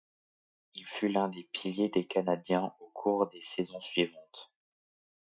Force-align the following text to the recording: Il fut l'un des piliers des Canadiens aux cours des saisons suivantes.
Il 0.73 0.87
fut 0.87 1.09
l'un 1.09 1.27
des 1.27 1.43
piliers 1.43 1.89
des 1.89 2.07
Canadiens 2.07 2.73
aux 2.79 2.89
cours 2.89 3.29
des 3.29 3.43
saisons 3.43 3.79
suivantes. 3.81 4.51